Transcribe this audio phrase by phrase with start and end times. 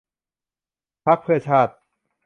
[1.05, 1.73] พรรคเพื่อชาติ